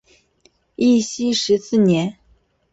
[0.77, 2.17] 义熙十四年。